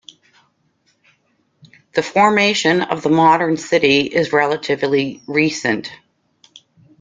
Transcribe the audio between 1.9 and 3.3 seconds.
The formation of the